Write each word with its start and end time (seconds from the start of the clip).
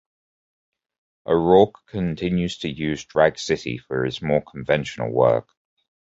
O'Rourke 1.27 1.75
continues 1.85 2.57
to 2.57 2.67
use 2.69 3.05
Drag 3.05 3.37
City 3.37 3.77
for 3.77 4.03
his 4.03 4.19
more 4.19 4.41
conventional 4.41 5.11
work. 5.11 5.47